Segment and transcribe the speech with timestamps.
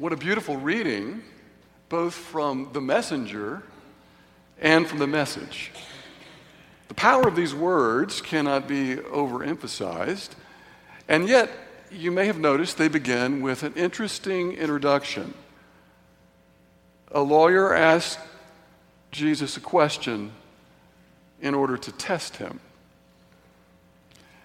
[0.00, 1.20] What a beautiful reading,
[1.90, 3.62] both from the messenger
[4.58, 5.72] and from the message.
[6.88, 10.30] The power of these words cannot be overemphasized,
[11.06, 11.50] and yet
[11.92, 15.34] you may have noticed they begin with an interesting introduction.
[17.12, 18.20] A lawyer asked
[19.10, 20.32] Jesus a question
[21.42, 22.58] in order to test him.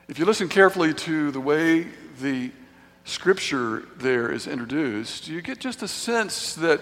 [0.10, 1.88] If you listen carefully to the way
[2.20, 2.52] the
[3.06, 6.82] scripture there is introduced, you get just a sense that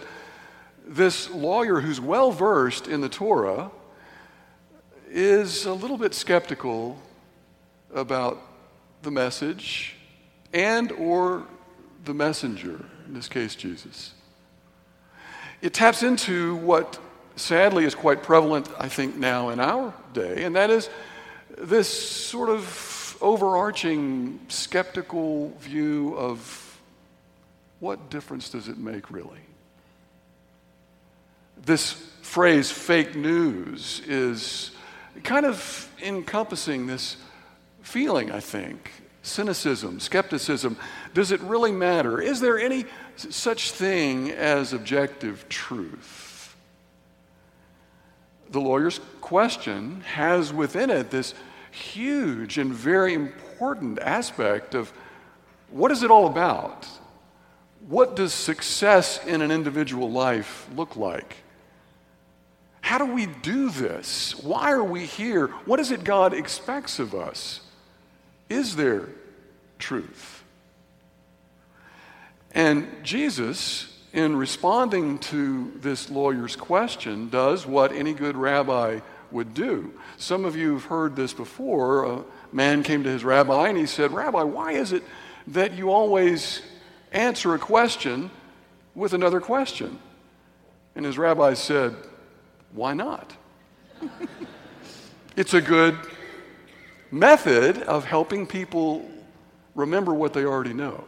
[0.85, 3.69] this lawyer who's well versed in the Torah
[5.09, 6.97] is a little bit skeptical
[7.93, 8.41] about
[9.03, 9.95] the message
[10.53, 11.45] and or
[12.05, 14.13] the messenger in this case jesus.
[15.61, 16.99] It taps into what
[17.35, 20.89] sadly is quite prevalent i think now in our day and that is
[21.57, 22.63] this sort of
[23.23, 26.81] overarching skeptical view of
[27.79, 29.39] what difference does it make really?
[31.65, 34.71] This phrase, fake news, is
[35.23, 37.15] kind of encompassing this
[37.81, 38.91] feeling, I think.
[39.21, 40.75] Cynicism, skepticism.
[41.13, 42.21] Does it really matter?
[42.21, 46.55] Is there any such thing as objective truth?
[48.49, 51.33] The lawyer's question has within it this
[51.73, 54.93] huge and very important aspect of
[55.69, 56.87] what is it all about?
[57.87, 61.37] What does success in an individual life look like?
[62.81, 64.35] How do we do this?
[64.43, 65.47] Why are we here?
[65.65, 67.61] What is it God expects of us?
[68.49, 69.09] Is there
[69.79, 70.43] truth?
[72.51, 78.99] And Jesus, in responding to this lawyer's question, does what any good rabbi
[79.33, 79.93] would do.
[80.17, 82.05] Some of you have heard this before.
[82.05, 85.03] A man came to his rabbi and he said, Rabbi, why is it
[85.47, 86.61] that you always
[87.11, 88.31] answer a question
[88.95, 89.99] with another question?
[90.95, 91.95] And his rabbi said,
[92.71, 93.35] Why not?
[95.35, 95.97] it's a good
[97.11, 99.09] method of helping people
[99.75, 101.05] remember what they already know.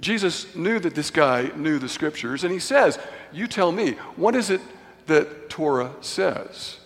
[0.00, 2.98] Jesus knew that this guy knew the scriptures, and he says,
[3.32, 4.60] You tell me, what is it
[5.06, 6.78] that Torah says?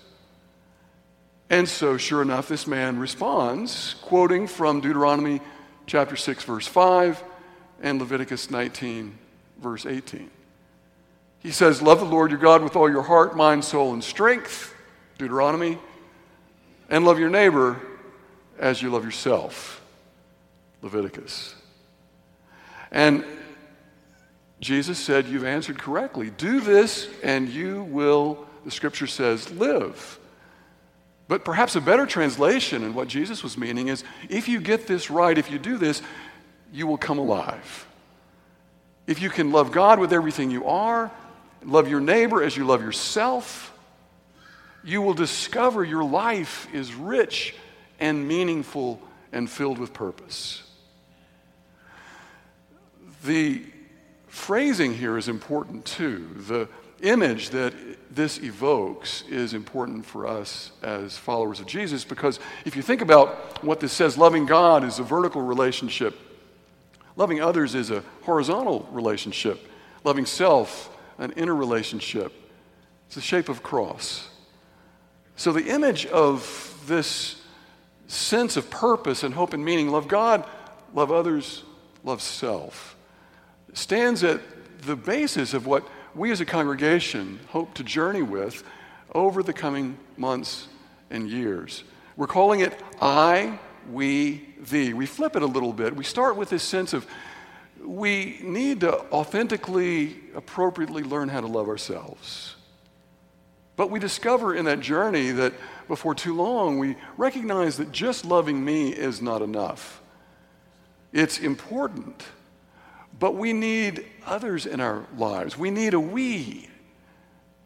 [1.48, 5.40] And so, sure enough, this man responds, quoting from Deuteronomy
[5.86, 7.22] chapter 6, verse 5,
[7.80, 9.16] and Leviticus 19,
[9.60, 10.30] verse 18.
[11.38, 14.74] He says, Love the Lord your God with all your heart, mind, soul, and strength,
[15.18, 15.78] Deuteronomy,
[16.90, 17.80] and love your neighbor
[18.58, 19.80] as you love yourself,
[20.82, 21.54] Leviticus.
[22.90, 23.24] And
[24.58, 26.30] Jesus said, You've answered correctly.
[26.30, 30.18] Do this, and you will, the scripture says, live.
[31.28, 35.10] But perhaps a better translation and what Jesus was meaning is if you get this
[35.10, 36.02] right, if you do this,
[36.72, 37.86] you will come alive.
[39.06, 41.10] If you can love God with everything you are,
[41.64, 43.72] love your neighbor as you love yourself,
[44.84, 47.54] you will discover your life is rich
[47.98, 49.00] and meaningful
[49.32, 50.62] and filled with purpose.
[53.24, 53.62] The
[54.28, 56.28] phrasing here is important too.
[56.46, 56.68] The
[57.02, 57.74] image that
[58.14, 63.62] this evokes is important for us as followers of Jesus because if you think about
[63.62, 66.16] what this says, loving God is a vertical relationship,
[67.16, 69.68] loving others is a horizontal relationship,
[70.04, 72.32] loving self, an inner relationship.
[73.06, 74.28] It's the shape of cross.
[75.36, 77.42] So the image of this
[78.06, 80.44] sense of purpose and hope and meaning, love God,
[80.94, 81.62] love others,
[82.04, 82.96] love self,
[83.74, 84.40] stands at
[84.82, 85.86] the basis of what
[86.16, 88.64] we as a congregation hope to journey with
[89.14, 90.66] over the coming months
[91.10, 91.84] and years.
[92.16, 93.58] We're calling it I,
[93.92, 94.94] we, thee.
[94.94, 95.94] We flip it a little bit.
[95.94, 97.06] We start with this sense of
[97.84, 102.56] we need to authentically, appropriately learn how to love ourselves.
[103.76, 105.52] But we discover in that journey that
[105.86, 110.00] before too long, we recognize that just loving me is not enough.
[111.12, 112.24] It's important
[113.18, 115.56] but we need others in our lives.
[115.56, 116.68] We need a we,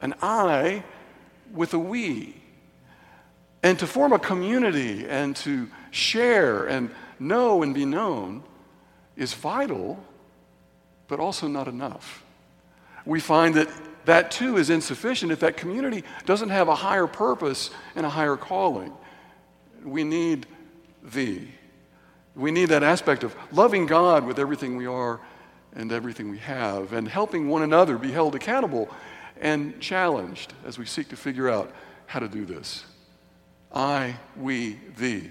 [0.00, 0.84] an I
[1.52, 2.36] with a we.
[3.62, 8.42] And to form a community and to share and know and be known
[9.16, 10.02] is vital,
[11.08, 12.24] but also not enough.
[13.04, 13.68] We find that
[14.06, 18.36] that too is insufficient if that community doesn't have a higher purpose and a higher
[18.36, 18.92] calling.
[19.84, 20.46] We need
[21.02, 21.48] thee.
[22.34, 25.20] We need that aspect of loving God with everything we are
[25.74, 28.88] and everything we have, and helping one another be held accountable
[29.40, 31.72] and challenged as we seek to figure out
[32.06, 32.84] how to do this.
[33.72, 35.30] I, we, thee.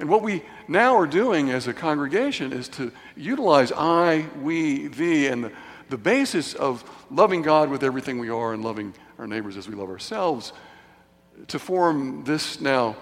[0.00, 5.28] And what we now are doing as a congregation is to utilize I, we, thee,
[5.28, 5.52] and the,
[5.88, 9.74] the basis of loving God with everything we are and loving our neighbors as we
[9.74, 10.52] love ourselves
[11.46, 12.96] to form this now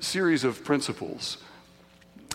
[0.00, 1.38] series of principles.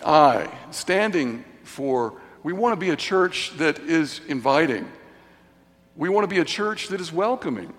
[0.03, 4.89] I, standing for, we want to be a church that is inviting.
[5.95, 7.73] We want to be a church that is welcoming.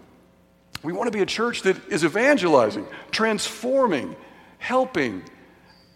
[0.83, 4.17] We want to be a church that is evangelizing, transforming,
[4.59, 5.23] helping,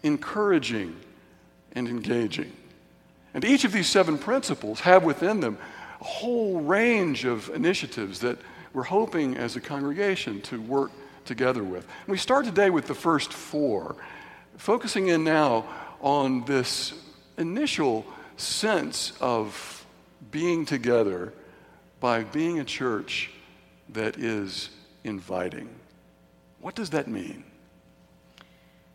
[0.03, 0.95] encouraging,
[1.73, 2.51] and engaging.
[3.33, 5.57] And each of these seven principles have within them
[5.99, 8.37] a whole range of initiatives that
[8.73, 10.91] we're hoping as a congregation to work
[11.25, 11.83] together with.
[12.05, 13.95] And we start today with the first four,
[14.57, 15.65] focusing in now
[16.01, 16.93] on this
[17.37, 18.05] initial
[18.37, 19.85] sense of
[20.31, 21.33] being together
[21.99, 23.31] by being a church
[23.89, 24.69] that is
[25.03, 25.69] inviting.
[26.59, 27.43] What does that mean?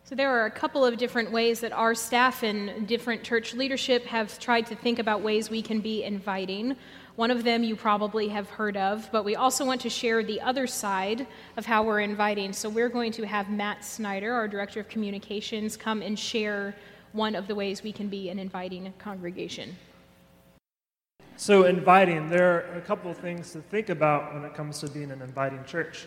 [0.03, 4.05] So, there are a couple of different ways that our staff and different church leadership
[4.07, 6.75] have tried to think about ways we can be inviting.
[7.15, 10.41] One of them you probably have heard of, but we also want to share the
[10.41, 12.51] other side of how we're inviting.
[12.51, 16.75] So, we're going to have Matt Snyder, our Director of Communications, come and share
[17.13, 19.75] one of the ways we can be an inviting congregation.
[21.37, 24.89] So, inviting, there are a couple of things to think about when it comes to
[24.89, 26.05] being an inviting church.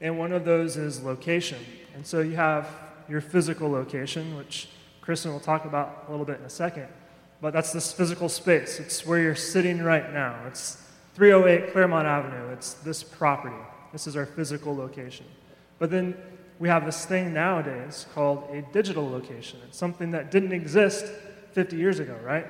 [0.00, 1.58] And one of those is location.
[1.94, 2.68] And so, you have
[3.08, 4.68] your physical location, which
[5.00, 6.88] Kristen will talk about a little bit in a second.
[7.40, 8.80] But that's this physical space.
[8.80, 10.36] It's where you're sitting right now.
[10.46, 10.82] It's
[11.14, 12.52] 308 Clairemont Avenue.
[12.52, 13.56] It's this property.
[13.92, 15.26] This is our physical location.
[15.78, 16.16] But then
[16.58, 19.58] we have this thing nowadays called a digital location.
[19.68, 21.06] It's something that didn't exist
[21.52, 22.46] 50 years ago, right?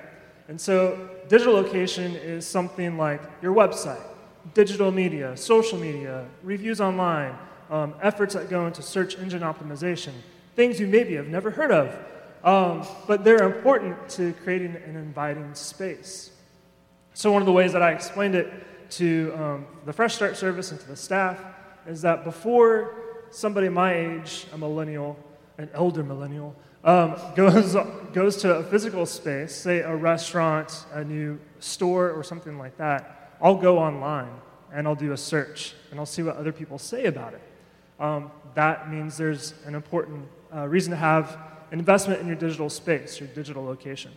[0.49, 4.03] And so, digital location is something like your website,
[4.55, 7.37] digital media, social media, reviews online,
[7.69, 10.13] um, efforts that go into search engine optimization,
[10.55, 11.97] things you maybe have never heard of,
[12.45, 16.31] um, but they're important to creating an inviting space.
[17.13, 20.71] So, one of the ways that I explained it to um, the Fresh Start service
[20.71, 21.41] and to the staff
[21.89, 22.95] is that before
[23.37, 25.15] somebody my age, a millennial,
[25.59, 27.77] an elder millennial, um, goes,
[28.15, 33.37] goes to a physical space, say a restaurant, a new store, or something like that,
[33.43, 34.31] I'll go online
[34.73, 37.43] and I'll do a search and I'll see what other people say about it.
[38.01, 41.37] Um, that means there's an important uh, reason to have
[41.71, 44.13] an investment in your digital space, your digital location.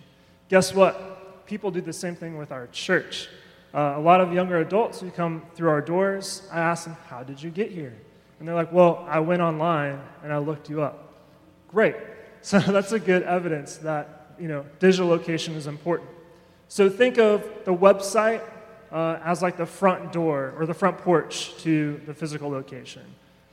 [0.47, 1.45] Guess what?
[1.45, 3.27] People do the same thing with our church.
[3.73, 7.23] Uh, a lot of younger adults who come through our doors, I ask them, How
[7.23, 7.95] did you get here?
[8.39, 11.13] And they're like, Well, I went online and I looked you up.
[11.67, 11.95] Great.
[12.41, 16.09] So that's a good evidence that you know digital location is important.
[16.69, 18.41] So think of the website
[18.93, 23.03] uh, as like the front door or the front porch to the physical location.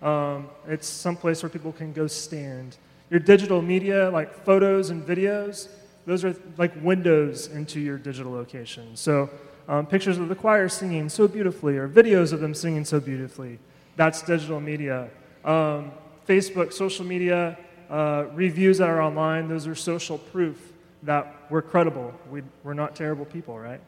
[0.03, 2.77] Um, it's some place where people can go stand.
[3.11, 5.69] Your digital media, like photos and videos,
[6.07, 8.97] those are like windows into your digital location.
[8.97, 9.31] So
[9.69, 13.59] um, pictures of the choir singing so beautifully, or videos of them singing so beautifully,
[13.97, 15.09] that's digital media.
[15.45, 15.93] Um,
[16.29, 17.59] Facebook, social media,
[17.91, 20.73] uh, reviews that are online, those are social proof
[21.03, 22.13] that we're credible.
[22.31, 23.81] We, are not terrible people, right?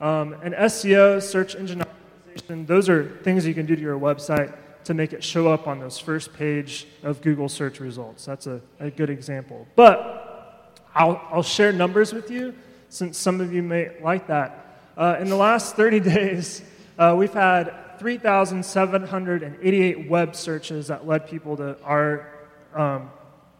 [0.00, 4.54] Um, and SEO, search engine optimization, those are things you can do to your website
[4.84, 8.24] to make it show up on those first page of Google search results.
[8.24, 9.66] That's a, a good example.
[9.74, 12.54] But I'll, I'll share numbers with you
[12.88, 14.80] since some of you may like that.
[14.96, 16.62] Uh, in the last 30 days,
[16.98, 22.32] uh, we've had 3,788 web searches that led people to our
[22.74, 23.10] um,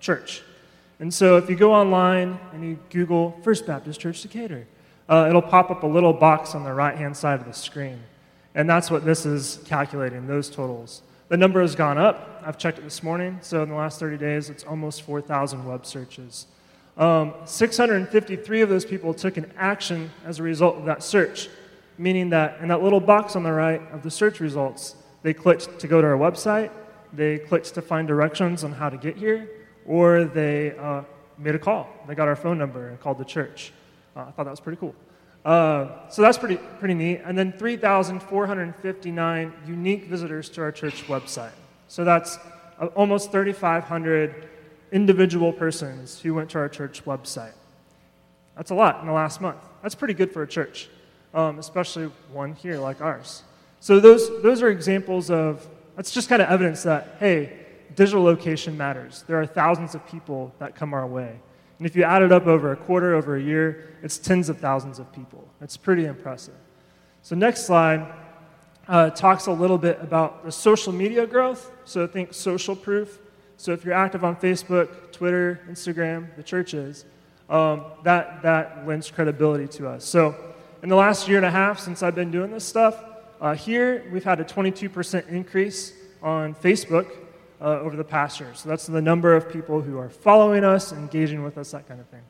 [0.01, 0.43] church.
[0.99, 4.67] And so if you go online and you Google First Baptist Church Decatur,
[5.09, 8.01] uh, it'll pop up a little box on the right hand side of the screen.
[8.55, 11.03] And that's what this is calculating, those totals.
[11.29, 12.43] The number has gone up.
[12.45, 13.39] I've checked it this morning.
[13.43, 16.47] So in the last 30 days, it's almost 4,000 web searches.
[16.97, 21.51] Um, 653 of those people took an action as a result of that search,
[21.99, 25.79] meaning that in that little box on the right of the search results, they clicked
[25.81, 26.71] to go to our website,
[27.13, 29.49] they clicked to find directions on how to get here,
[29.87, 31.03] or they uh,
[31.39, 31.89] made a call.
[32.07, 33.73] They got our phone number and called the church.
[34.15, 34.95] Uh, I thought that was pretty cool.
[35.45, 37.21] Uh, so that's pretty, pretty neat.
[37.25, 41.53] And then 3,459 unique visitors to our church website.
[41.89, 42.39] So that's
[42.81, 44.49] uh, almost 3,500
[44.91, 47.53] individual persons who went to our church website.
[48.57, 49.61] That's a lot in the last month.
[49.83, 50.89] That's pretty good for a church,
[51.37, 53.43] um, especially one here like ours.
[53.79, 55.65] So those, those are examples of,
[55.95, 59.23] that's just kind of evidence that, hey, digital location matters.
[59.29, 61.39] There are thousands of people that come our way.
[61.79, 64.59] And if you add it up over a quarter, over a year, it's tens of
[64.59, 65.47] thousands of people.
[65.61, 66.55] It's pretty impressive.
[67.21, 68.15] So, next slide
[68.89, 71.71] uh, talks a little bit about the social media growth.
[71.85, 73.19] So, think social proof.
[73.59, 77.05] So, if you're active on Facebook, Twitter, Instagram, the churches,
[77.51, 80.05] um, that, that lends credibility to us.
[80.05, 80.35] So,
[80.83, 83.03] in the last year and a half since I've been doing this stuff,
[83.41, 85.93] uh, here we've had a 22% increase
[86.23, 87.11] on Facebook
[87.61, 88.53] uh, over the past year.
[88.55, 92.01] So that's the number of people who are following us, engaging with us, that kind
[92.01, 92.23] of thing.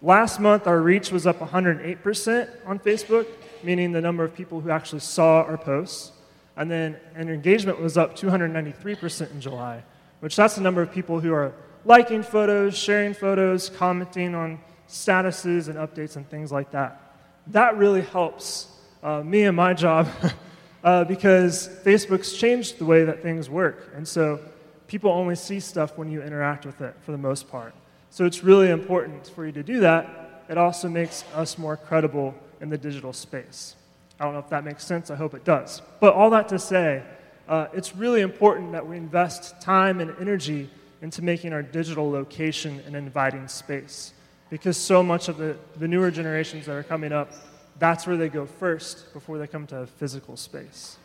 [0.00, 3.26] Last month, our reach was up 108% on Facebook,
[3.62, 6.12] meaning the number of people who actually saw our posts.
[6.56, 9.82] And then and engagement was up 293% in July,
[10.20, 11.52] which that's the number of people who are
[11.84, 17.07] liking photos, sharing photos, commenting on statuses and updates and things like that.
[17.48, 18.68] That really helps
[19.02, 20.08] uh, me and my job
[20.84, 23.90] uh, because Facebook's changed the way that things work.
[23.94, 24.40] And so
[24.86, 27.74] people only see stuff when you interact with it for the most part.
[28.10, 30.44] So it's really important for you to do that.
[30.48, 33.76] It also makes us more credible in the digital space.
[34.18, 35.10] I don't know if that makes sense.
[35.10, 35.82] I hope it does.
[36.00, 37.02] But all that to say,
[37.48, 40.68] uh, it's really important that we invest time and energy
[41.00, 44.12] into making our digital location an inviting space.
[44.50, 47.32] Because so much of the, the newer generations that are coming up,
[47.78, 50.96] that's where they go first before they come to physical space.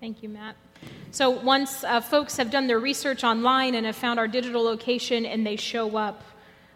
[0.00, 0.56] Thank you, Matt.
[1.12, 5.24] So once uh, folks have done their research online and have found our digital location
[5.24, 6.22] and they show up,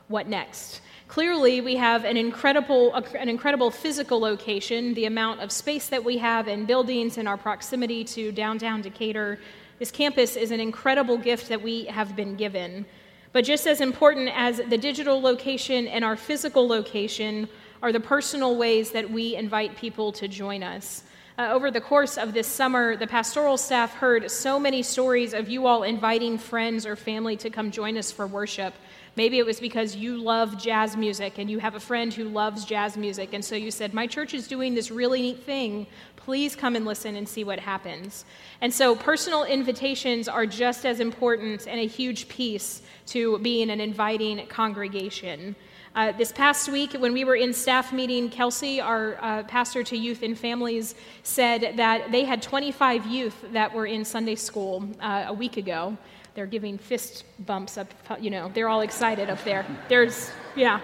[0.07, 0.81] what next?
[1.09, 6.19] Clearly, we have an incredible, an incredible physical location, the amount of space that we
[6.19, 9.39] have in buildings and our proximity to downtown Decatur.
[9.79, 12.85] This campus is an incredible gift that we have been given.
[13.33, 17.49] But just as important as the digital location and our physical location
[17.83, 21.05] are the personal ways that we invite people to join us.
[21.39, 25.49] Uh, over the course of this summer, the pastoral staff heard so many stories of
[25.49, 28.75] you all inviting friends or family to come join us for worship.
[29.15, 32.65] Maybe it was because you love jazz music and you have a friend who loves
[32.65, 35.87] jazz music, and so you said, My church is doing this really neat thing.
[36.17, 38.25] Please come and listen and see what happens.
[38.61, 43.81] And so, personal invitations are just as important and a huge piece to being an
[43.81, 45.55] inviting congregation.
[45.95, 49.97] Uh, this past week, when we were in staff meeting, Kelsey, our uh, pastor to
[49.97, 55.25] youth and families, said that they had 25 youth that were in Sunday school uh,
[55.29, 55.97] a week ago.
[56.35, 59.67] They're giving fist bumps up, you know, they're all excited up there.
[59.89, 60.81] There's, yeah.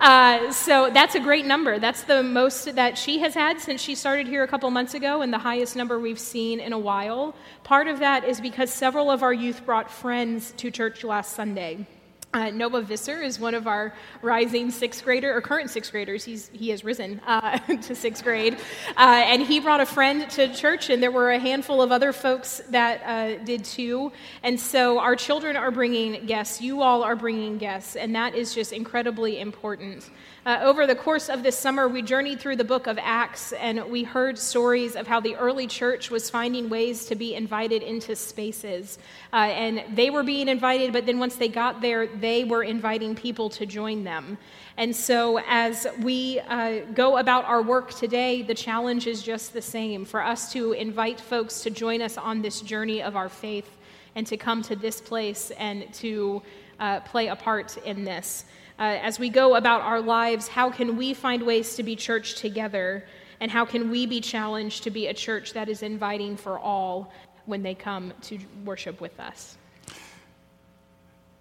[0.00, 1.78] Uh, so that's a great number.
[1.78, 5.22] That's the most that she has had since she started here a couple months ago,
[5.22, 7.34] and the highest number we've seen in a while.
[7.62, 11.86] Part of that is because several of our youth brought friends to church last Sunday.
[12.36, 16.22] Uh, Noah Visser is one of our rising sixth grader or current sixth graders.
[16.22, 18.58] He's, he has risen uh, to sixth grade.
[18.94, 22.12] Uh, and he brought a friend to church, and there were a handful of other
[22.12, 24.12] folks that uh, did too.
[24.42, 26.60] And so our children are bringing guests.
[26.60, 30.10] You all are bringing guests, and that is just incredibly important.
[30.46, 33.84] Uh, over the course of this summer, we journeyed through the book of Acts and
[33.90, 38.14] we heard stories of how the early church was finding ways to be invited into
[38.14, 38.96] spaces.
[39.32, 43.16] Uh, and they were being invited, but then once they got there, they were inviting
[43.16, 44.38] people to join them.
[44.76, 49.62] And so, as we uh, go about our work today, the challenge is just the
[49.62, 53.68] same for us to invite folks to join us on this journey of our faith
[54.14, 56.40] and to come to this place and to
[56.78, 58.44] uh, play a part in this
[58.78, 62.34] uh, as we go about our lives, how can we find ways to be church
[62.34, 63.04] together?
[63.40, 67.12] And how can we be challenged to be a church that is inviting for all
[67.44, 69.56] when they come to worship with us?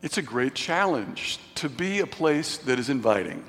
[0.01, 3.43] It's a great challenge to be a place that is inviting.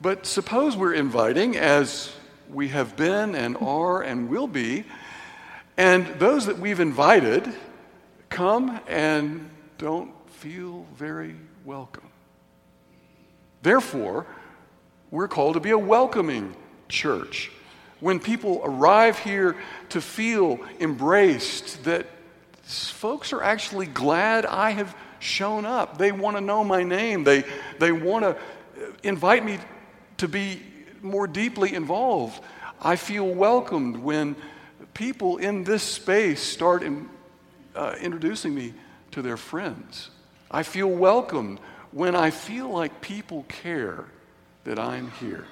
[0.00, 2.12] But suppose we're inviting, as
[2.48, 4.84] we have been and are and will be,
[5.76, 7.48] and those that we've invited
[8.28, 11.34] come and don't feel very
[11.64, 12.09] welcome.
[13.62, 14.26] Therefore,
[15.10, 16.54] we're called to be a welcoming
[16.88, 17.50] church.
[18.00, 19.56] When people arrive here
[19.90, 22.06] to feel embraced, that
[22.62, 25.98] folks are actually glad I have shown up.
[25.98, 27.44] They want to know my name, they,
[27.78, 28.36] they want to
[29.02, 29.58] invite me
[30.18, 30.62] to be
[31.02, 32.42] more deeply involved.
[32.80, 34.36] I feel welcomed when
[34.94, 37.08] people in this space start in,
[37.74, 38.74] uh, introducing me
[39.10, 40.10] to their friends.
[40.50, 41.60] I feel welcomed
[41.92, 44.04] when I feel like people care
[44.64, 45.44] that I'm here.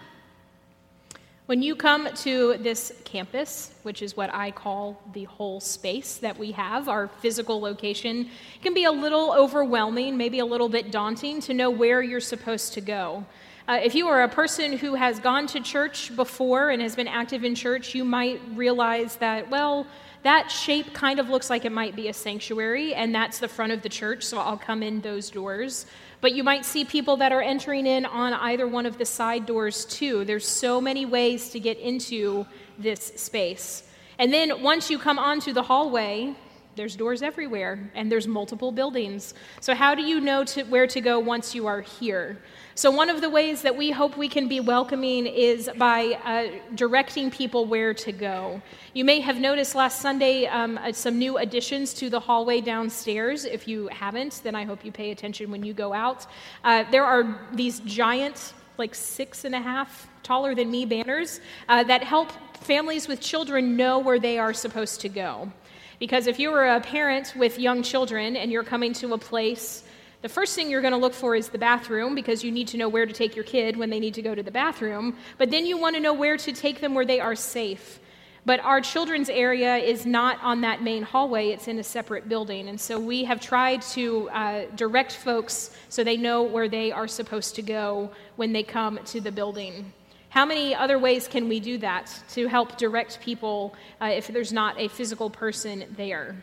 [1.46, 6.38] When you come to this campus, which is what I call the whole space that
[6.38, 8.28] we have, our physical location,
[8.62, 12.74] can be a little overwhelming, maybe a little bit daunting to know where you're supposed
[12.74, 13.24] to go.
[13.68, 17.06] Uh, if you are a person who has gone to church before and has been
[17.06, 19.86] active in church, you might realize that, well,
[20.22, 23.70] that shape kind of looks like it might be a sanctuary, and that's the front
[23.70, 25.84] of the church, so I'll come in those doors.
[26.22, 29.44] But you might see people that are entering in on either one of the side
[29.44, 30.24] doors too.
[30.24, 32.46] There's so many ways to get into
[32.78, 33.82] this space.
[34.18, 36.34] And then once you come onto the hallway,
[36.78, 39.34] there's doors everywhere and there's multiple buildings.
[39.60, 42.38] So, how do you know to, where to go once you are here?
[42.76, 46.58] So, one of the ways that we hope we can be welcoming is by uh,
[46.76, 48.62] directing people where to go.
[48.94, 53.44] You may have noticed last Sunday um, uh, some new additions to the hallway downstairs.
[53.44, 56.26] If you haven't, then I hope you pay attention when you go out.
[56.62, 61.82] Uh, there are these giant, like six and a half taller than me banners uh,
[61.82, 65.50] that help families with children know where they are supposed to go.
[65.98, 69.84] Because if you are a parent with young children and you're coming to a place
[70.20, 72.76] the first thing you're going to look for is the bathroom because you need to
[72.76, 75.16] know where to take your kid when they need to go to the bathroom.
[75.38, 78.00] But then you want to know where to take them where they are safe.
[78.44, 82.68] But our children's area is not on that main hallway, it's in a separate building.
[82.68, 87.06] And so we have tried to uh, direct folks so they know where they are
[87.06, 89.92] supposed to go when they come to the building.
[90.30, 94.52] How many other ways can we do that to help direct people uh, if there's
[94.52, 96.36] not a physical person there?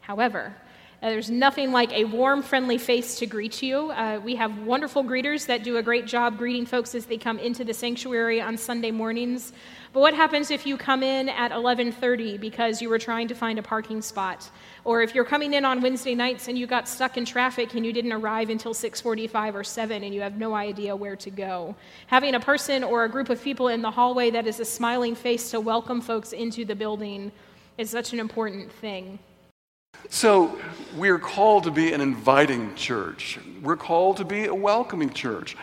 [0.00, 0.54] However,
[1.04, 3.90] uh, there's nothing like a warm, friendly face to greet you.
[3.90, 7.38] Uh, we have wonderful greeters that do a great job greeting folks as they come
[7.38, 9.52] into the sanctuary on Sunday mornings.
[9.92, 13.58] But what happens if you come in at 11:30 because you were trying to find
[13.58, 14.50] a parking spot?
[14.82, 17.84] Or if you're coming in on Wednesday nights and you got stuck in traffic and
[17.84, 21.76] you didn't arrive until 6:45 or 7 and you have no idea where to go.
[22.06, 25.14] Having a person or a group of people in the hallway that is a smiling
[25.14, 27.30] face to welcome folks into the building
[27.76, 29.18] is such an important thing.
[30.08, 30.58] So,
[30.96, 33.38] we're called to be an inviting church.
[33.62, 35.56] We're called to be a welcoming church.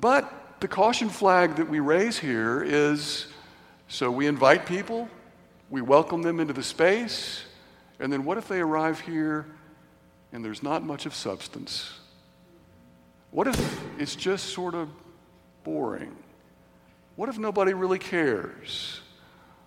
[0.00, 3.26] But the caution flag that we raise here is
[3.88, 5.08] so we invite people,
[5.70, 7.42] we welcome them into the space,
[8.00, 9.46] and then what if they arrive here
[10.32, 11.92] and there's not much of substance?
[13.32, 14.88] What if it's just sort of
[15.64, 16.16] boring?
[17.16, 19.00] What if nobody really cares?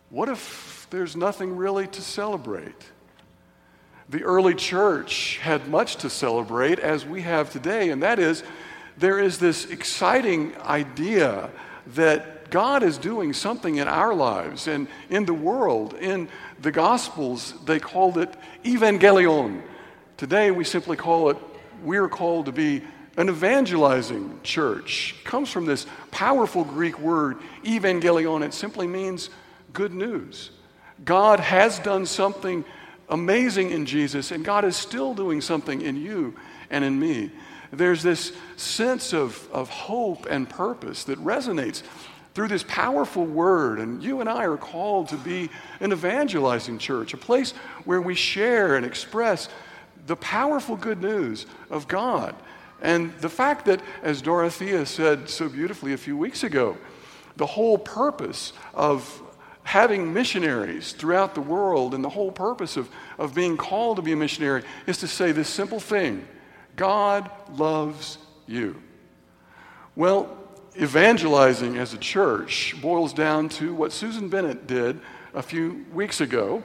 [0.10, 2.84] What if there's nothing really to celebrate?
[4.10, 8.44] The early church had much to celebrate as we have today, and that is
[8.98, 11.50] there is this exciting idea
[11.96, 15.96] that God is doing something in our lives and in the world.
[15.96, 16.30] In
[16.62, 19.62] the Gospels, they called it evangelion.
[20.18, 21.38] Today, we simply call it,
[21.84, 22.84] we're called to be
[23.18, 25.16] an evangelizing church.
[25.20, 28.46] It comes from this powerful Greek word, evangelion.
[28.46, 29.30] It simply means
[29.74, 30.52] good news.
[31.04, 32.64] God has done something
[33.10, 36.36] amazing in Jesus, and God is still doing something in you
[36.70, 37.32] and in me.
[37.72, 41.84] There's this sense of, of hope and purpose that resonates
[42.34, 43.80] through this powerful word.
[43.80, 47.52] And you and I are called to be an evangelizing church, a place
[47.86, 49.50] where we share and express
[50.06, 52.36] the powerful good news of God.
[52.82, 56.78] And the fact that, as Dorothea said so beautifully a few weeks ago,
[57.38, 59.22] the whole purpose of
[59.66, 64.14] having missionaries throughout the world, and the whole purpose of, of being called to be
[64.14, 66.26] a missionary is to say this simple thing
[66.76, 68.82] God loves you.
[69.96, 70.38] Well,
[70.80, 75.00] evangelizing as a church boils down to what Susan Bennett did
[75.34, 76.64] a few weeks ago.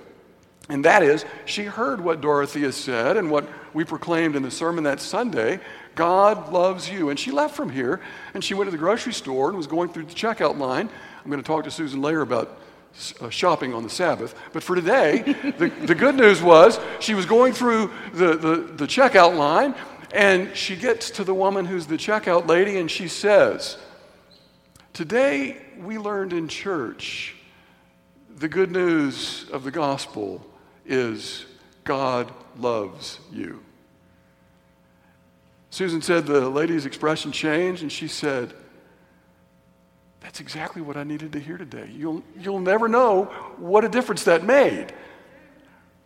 [0.68, 4.84] And that is, she heard what Dorothea said and what we proclaimed in the sermon
[4.84, 5.58] that Sunday
[5.94, 7.10] God loves you.
[7.10, 8.00] And she left from here
[8.34, 10.88] and she went to the grocery store and was going through the checkout line.
[11.24, 12.58] I'm going to talk to Susan later about
[13.20, 14.34] Uh, shopping on the Sabbath.
[14.52, 15.22] But for today,
[15.58, 19.74] the, the good news was she was going through the, the, the checkout line
[20.12, 23.78] and she gets to the woman who's the checkout lady and she says,
[24.92, 27.36] Today we learned in church
[28.36, 30.44] the good news of the gospel
[30.84, 31.46] is
[31.84, 33.62] God loves you.
[35.70, 38.52] Susan said the lady's expression changed and she said,
[40.20, 41.90] that's exactly what I needed to hear today.
[41.92, 43.24] You'll, you'll never know
[43.56, 44.92] what a difference that made.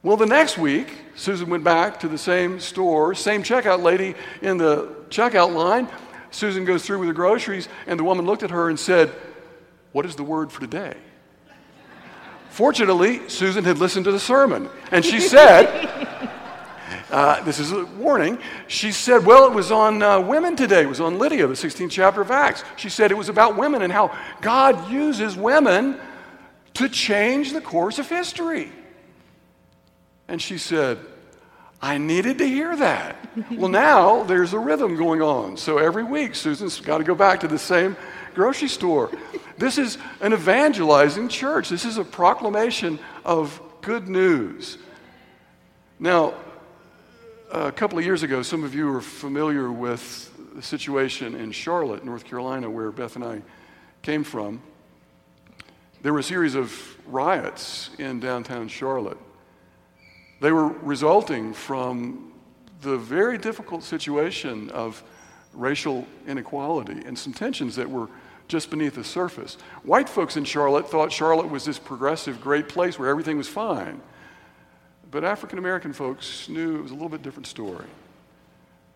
[0.03, 4.59] Well, the next week, Susan went back to the same store, same checkout lady in
[4.59, 5.89] the checkout line.
[6.31, 9.11] Susan goes through with the groceries, and the woman looked at her and said,
[9.93, 10.95] What is the word for today?
[12.51, 16.09] Fortunately, Susan had listened to the sermon, and she said,
[17.15, 18.37] uh, this is a warning.
[18.67, 20.83] She said, Well, it was on uh, women today.
[20.83, 22.65] It was on Lydia, the 16th chapter of Acts.
[22.75, 25.97] She said it was about women and how God uses women
[26.75, 28.73] to change the course of history.
[30.27, 30.99] And she said,
[31.81, 33.29] I needed to hear that.
[33.53, 35.57] well, now there's a rhythm going on.
[35.57, 37.97] So every week, Susan's got to go back to the same
[38.35, 39.09] grocery store.
[39.57, 41.69] This is an evangelizing church.
[41.69, 44.79] This is a proclamation of good news.
[46.01, 46.35] Now,
[47.55, 52.05] a couple of years ago, some of you are familiar with the situation in Charlotte,
[52.05, 53.43] North Carolina, where Beth and I
[54.03, 54.61] came from.
[56.03, 59.19] There were a series of riots in downtown Charlotte.
[60.41, 62.33] They were resulting from
[62.83, 65.05] the very difficult situation of
[65.53, 68.09] racial inequality and some tensions that were
[68.49, 69.59] just beneath the surface.
[69.85, 74.01] White folks in Charlotte thought Charlotte was this progressive, great place where everything was fine.
[75.15, 77.87] But African American folks knew it was a little bit different story.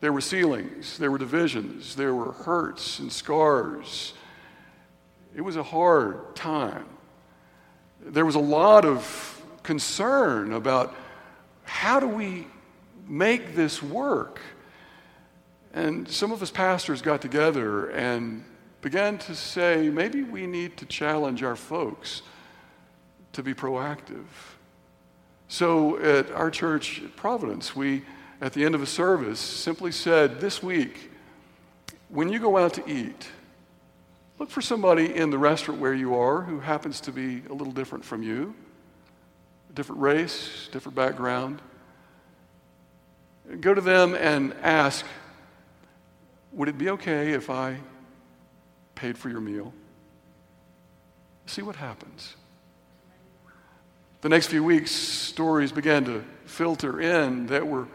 [0.00, 4.14] There were ceilings, there were divisions, there were hurts and scars.
[5.36, 6.86] It was a hard time.
[8.00, 10.92] There was a lot of concern about
[11.62, 12.48] how do we
[13.06, 14.40] make this work?
[15.72, 18.42] And some of us pastors got together and
[18.80, 22.22] began to say maybe we need to challenge our folks
[23.34, 24.24] to be proactive.
[25.48, 28.02] So at our church at Providence, we,
[28.40, 31.10] at the end of a service, simply said this week,
[32.08, 33.28] when you go out to eat,
[34.38, 37.72] look for somebody in the restaurant where you are who happens to be a little
[37.72, 38.54] different from you,
[39.74, 41.60] different race, different background.
[43.60, 45.04] Go to them and ask,
[46.52, 47.78] would it be okay if I
[48.98, 49.72] paid for your meal.
[51.46, 52.34] See what happens.
[54.20, 57.86] The next few weeks, stories began to filter in that were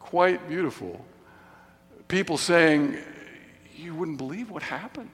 [0.00, 1.04] quite beautiful.
[2.08, 2.98] People saying,
[3.76, 5.10] You wouldn't believe what happened.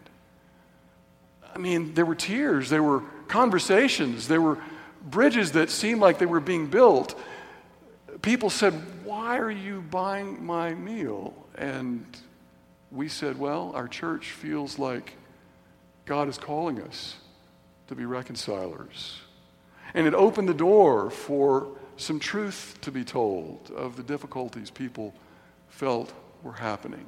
[1.55, 4.59] I mean, there were tears, there were conversations, there were
[5.03, 7.19] bridges that seemed like they were being built.
[8.23, 8.73] People said,
[9.05, 11.35] Why are you buying my meal?
[11.57, 12.07] And
[12.91, 15.15] we said, well, our church feels like
[16.07, 17.17] God is calling us
[17.89, 19.21] to be reconcilers.
[19.95, 25.15] And it opened the door for some truth to be told of the difficulties people
[25.69, 27.07] felt were happening.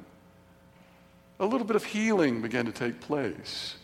[1.39, 3.75] A little bit of healing began to take place.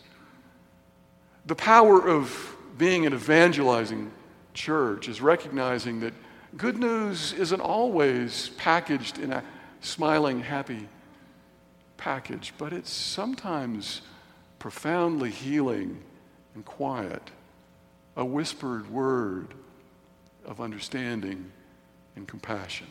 [1.46, 4.12] The power of being an evangelizing
[4.54, 6.12] church is recognizing that
[6.56, 9.42] good news isn't always packaged in a
[9.80, 10.88] smiling, happy
[11.96, 14.02] package, but it's sometimes
[14.58, 16.00] profoundly healing
[16.54, 17.30] and quiet,
[18.18, 19.54] a whispered word
[20.44, 21.50] of understanding
[22.16, 22.88] and compassion.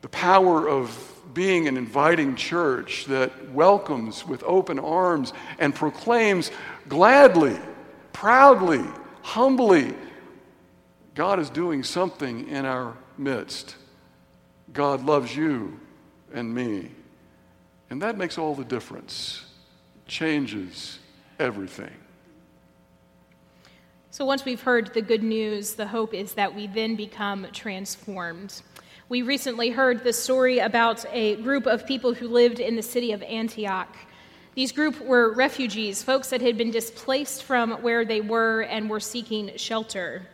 [0.00, 0.96] The power of
[1.34, 6.50] being an inviting church that welcomes with open arms and proclaims
[6.88, 7.58] gladly,
[8.14, 8.84] proudly,
[9.20, 9.94] humbly
[11.14, 13.76] God is doing something in our midst.
[14.72, 15.78] God loves you
[16.32, 16.90] and me.
[17.90, 19.44] And that makes all the difference,
[20.06, 20.98] changes
[21.38, 21.92] everything.
[24.20, 28.60] So, once we've heard the good news, the hope is that we then become transformed.
[29.08, 33.12] We recently heard the story about a group of people who lived in the city
[33.12, 33.96] of Antioch.
[34.54, 39.00] These group were refugees, folks that had been displaced from where they were and were
[39.00, 40.28] seeking shelter.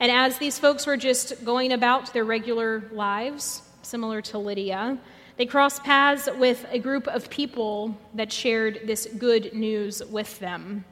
[0.00, 4.98] And as these folks were just going about their regular lives, similar to Lydia,
[5.36, 10.84] they crossed paths with a group of people that shared this good news with them.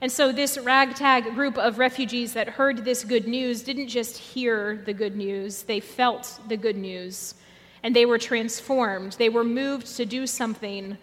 [0.00, 4.82] And so, this ragtag group of refugees that heard this good news didn't just hear
[4.84, 7.34] the good news, they felt the good news.
[7.82, 9.12] And they were transformed.
[9.12, 10.96] They were moved to do something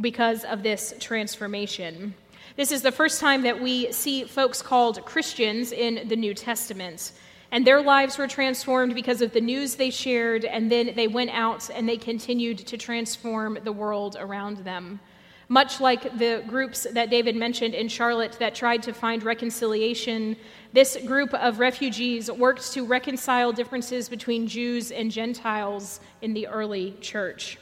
[0.00, 2.14] because of this transformation.
[2.56, 7.12] This is the first time that we see folks called Christians in the New Testament.
[7.50, 11.30] And their lives were transformed because of the news they shared, and then they went
[11.30, 15.00] out and they continued to transform the world around them.
[15.52, 20.34] Much like the groups that David mentioned in Charlotte that tried to find reconciliation,
[20.72, 26.92] this group of refugees worked to reconcile differences between Jews and Gentiles in the early
[27.02, 27.58] church.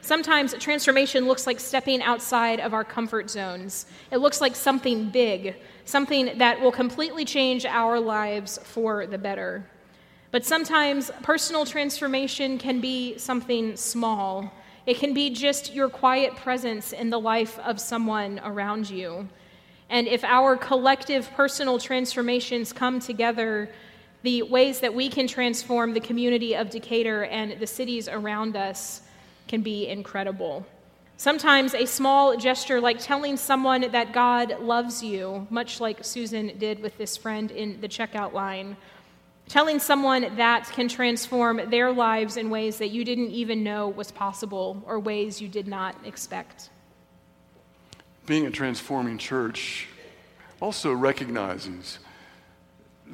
[0.00, 3.86] Sometimes transformation looks like stepping outside of our comfort zones.
[4.10, 5.54] It looks like something big,
[5.84, 9.64] something that will completely change our lives for the better.
[10.32, 14.52] But sometimes personal transformation can be something small.
[14.84, 19.28] It can be just your quiet presence in the life of someone around you.
[19.88, 23.70] And if our collective personal transformations come together,
[24.22, 29.02] the ways that we can transform the community of Decatur and the cities around us
[29.48, 30.66] can be incredible.
[31.16, 36.80] Sometimes a small gesture like telling someone that God loves you, much like Susan did
[36.80, 38.76] with this friend in the checkout line,
[39.48, 44.10] telling someone that can transform their lives in ways that you didn't even know was
[44.10, 46.70] possible or ways you did not expect.
[48.26, 49.88] Being a transforming church
[50.60, 51.98] also recognizes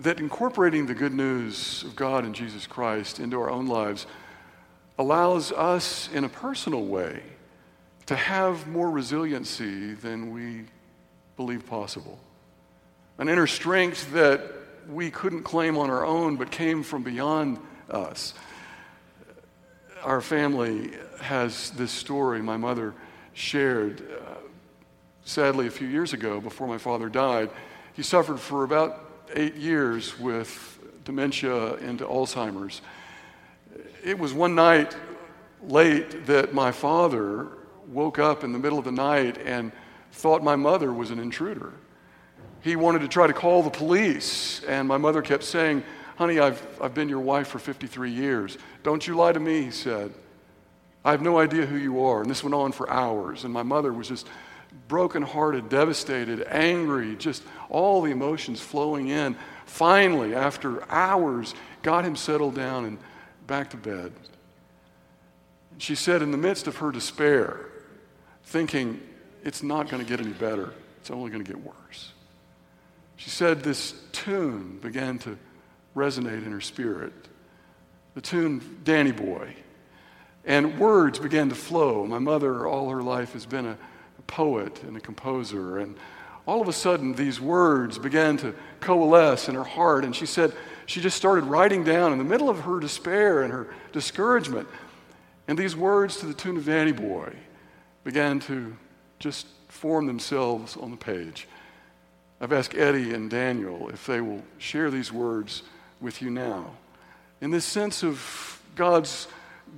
[0.01, 4.07] that incorporating the good news of God and Jesus Christ into our own lives
[4.99, 7.23] allows us in a personal way
[8.07, 10.65] to have more resiliency than we
[11.37, 12.19] believe possible.
[13.19, 14.41] An inner strength that
[14.89, 17.59] we couldn't claim on our own but came from beyond
[17.91, 18.35] us.
[20.03, 22.95] Our family has this story my mother
[23.35, 24.35] shared uh,
[25.25, 27.51] sadly a few years ago before my father died.
[27.93, 32.81] He suffered for about eight years with dementia and Alzheimer's.
[34.03, 34.97] It was one night
[35.63, 37.49] late that my father
[37.89, 39.73] woke up in the middle of the night and
[40.13, 41.73] thought my mother was an intruder.
[42.61, 45.85] He wanted to try to call the police, and my mother kept saying,
[46.17, 48.59] Honey, I've, I've been your wife for 53 years.
[48.83, 50.13] Don't you lie to me, he said.
[51.05, 52.23] I have no idea who you are.
[52.23, 53.45] And this went on for hours.
[53.45, 54.27] And my mother was just
[54.89, 59.37] brokenhearted, devastated, angry, just all the emotions flowing in.
[59.65, 62.99] Finally, after hours, got him settled down and
[63.47, 64.13] back to bed.
[65.79, 67.67] She said, in the midst of her despair,
[68.43, 69.01] thinking,
[69.45, 72.13] it's not going to get any better, it's only going to get worse.
[73.19, 75.37] She said this tune began to
[75.95, 77.13] resonate in her spirit.
[78.15, 79.57] The tune, Danny Boy.
[80.45, 82.07] And words began to flow.
[82.07, 83.73] My mother, all her life, has been a,
[84.19, 85.79] a poet and a composer.
[85.79, 85.97] And
[86.47, 90.05] all of a sudden, these words began to coalesce in her heart.
[90.05, 90.53] And she said
[90.87, 94.69] she just started writing down in the middle of her despair and her discouragement.
[95.49, 97.35] And these words to the tune of Danny Boy
[98.05, 98.77] began to
[99.19, 101.49] just form themselves on the page.
[102.41, 105.63] I've asked Eddie and Daniel if they will share these words
[106.01, 106.71] with you now.
[107.41, 109.27] In this sense of God's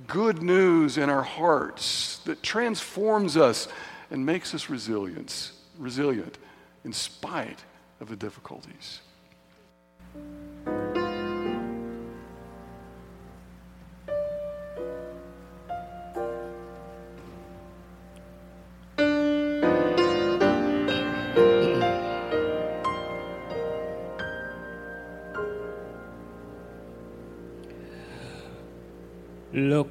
[0.07, 3.67] good news in our hearts that transforms us
[4.11, 6.37] and makes us resilient, resilient
[6.85, 7.59] in spite
[7.99, 9.01] of the difficulties.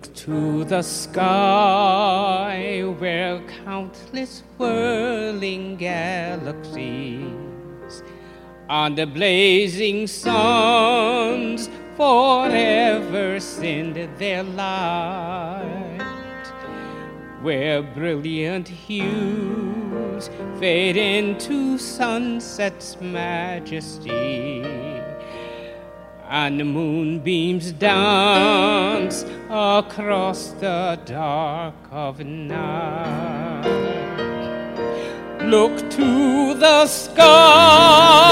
[0.01, 7.23] Look to the sky where countless whirling galaxies
[8.71, 16.01] on the blazing suns forever send their light,
[17.43, 25.00] where brilliant hues fade into sunset's majesty
[26.31, 33.67] and the moonbeams dance across the dark of night.
[35.43, 38.23] Look to the sky,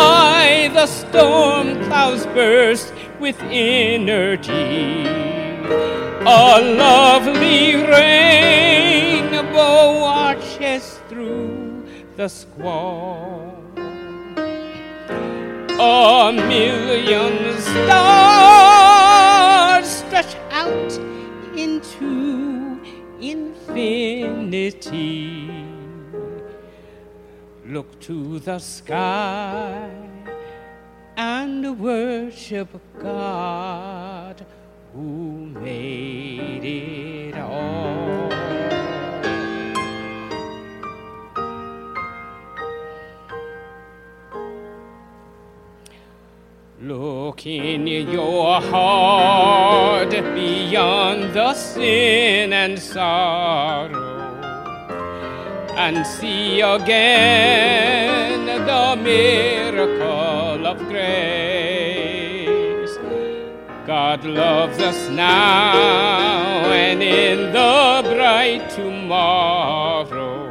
[0.72, 5.04] the storm clouds burst with energy.
[6.20, 8.84] A lovely rainbow
[10.04, 11.84] arches through
[12.14, 13.57] the squall
[15.80, 18.28] a million stars
[19.88, 20.92] stretch out
[21.56, 22.80] into
[23.20, 24.28] infinity.
[27.64, 29.88] Look to the sky
[31.16, 32.68] and worship
[33.00, 34.44] God
[34.92, 37.97] who made it all.
[47.38, 54.34] Look in your heart beyond the sin and sorrow
[55.76, 61.28] and see again the miracle of grace.
[63.86, 70.48] God loves us now and in the bright tomorrow.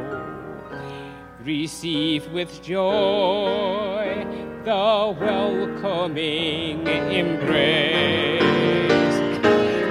[1.44, 4.27] Receive with joy
[4.68, 8.42] the welcoming embrace.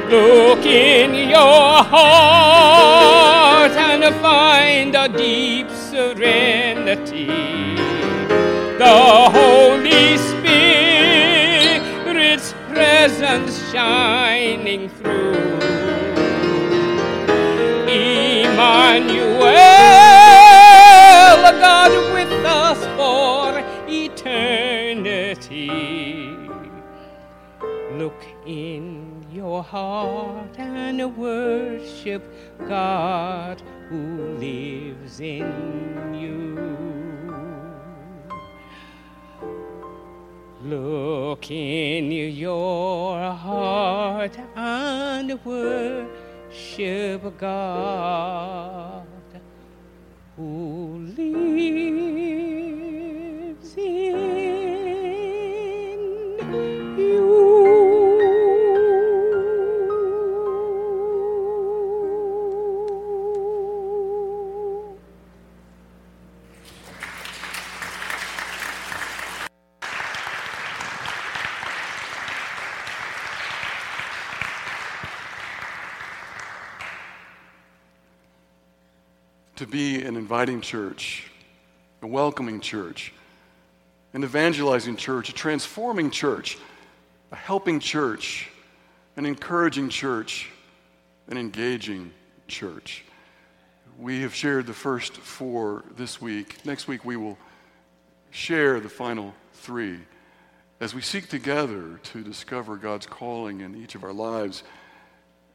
[0.07, 7.25] Look in your heart and find a deep serenity.
[8.77, 10.17] The Holy
[11.07, 15.56] Spirit's presence shining through.
[31.07, 32.23] Worship
[32.67, 36.57] God who lives in you.
[40.63, 49.07] Look in your heart and worship God
[50.35, 52.46] who lives
[79.57, 81.31] to be an inviting church,
[82.03, 83.11] a welcoming church,
[84.13, 86.59] an evangelizing church, a transforming church,
[87.31, 88.49] a helping church,
[89.15, 90.51] an encouraging church,
[91.27, 92.11] an engaging
[92.47, 93.03] church.
[93.97, 96.63] We have shared the first four this week.
[96.63, 97.37] Next week, we will
[98.29, 99.97] share the final three
[100.79, 104.61] as we seek together to discover God's calling in each of our lives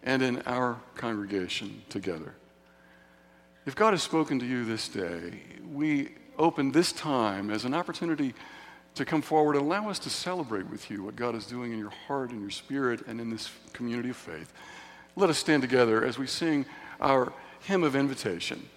[0.03, 2.35] and in our congregation together.
[3.65, 5.41] If God has spoken to you this day,
[5.73, 8.35] we open this time as an opportunity
[8.97, 11.79] to come forward and allow us to celebrate with you what God is doing in
[11.79, 14.53] your heart and your spirit and in this community of faith.
[15.15, 16.67] Let us stand together as we sing
[17.01, 18.69] our hymn of invitation.